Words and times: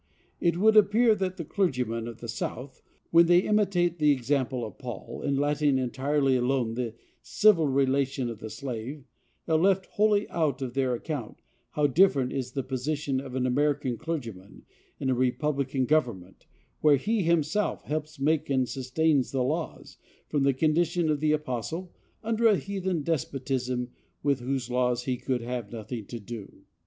It 0.39 0.57
would 0.57 0.75
appear 0.75 1.13
that 1.13 1.37
the 1.37 1.45
clergymen 1.45 2.07
of 2.07 2.21
the 2.21 2.27
South, 2.27 2.81
when 3.11 3.27
they 3.27 3.41
imitate 3.43 3.99
the 3.99 4.11
example 4.11 4.65
of 4.65 4.79
Paul, 4.79 5.21
in 5.21 5.35
letting 5.35 5.77
entirely 5.77 6.35
alone 6.35 6.73
the 6.73 6.95
civil 7.21 7.67
relation 7.67 8.27
of 8.27 8.39
the 8.39 8.49
slave, 8.49 9.05
have 9.45 9.61
left 9.61 9.85
wholly 9.85 10.27
out 10.29 10.59
of 10.63 10.73
their 10.73 10.95
account 10.95 11.43
how 11.73 11.85
different 11.85 12.33
is 12.33 12.53
the 12.53 12.63
position 12.63 13.19
of 13.19 13.35
an 13.35 13.45
American 13.45 13.95
clergyman, 13.95 14.63
in 14.99 15.11
a 15.11 15.13
republican 15.13 15.85
government, 15.85 16.47
where 16.79 16.97
he 16.97 17.21
himself 17.21 17.83
helps 17.83 18.19
make 18.19 18.49
and 18.49 18.67
sustain 18.67 19.23
the 19.31 19.43
laws, 19.43 19.99
from 20.29 20.41
the 20.41 20.53
condition 20.55 21.11
of 21.11 21.19
the 21.19 21.31
apostle, 21.31 21.93
under 22.23 22.47
a 22.47 22.57
heathen 22.57 23.03
despotism, 23.03 23.89
with 24.23 24.39
whose 24.39 24.67
laws 24.67 25.03
he 25.03 25.15
could 25.15 25.41
have 25.41 25.71
nothing 25.71 26.07
to 26.07 26.19
do. 26.19 26.63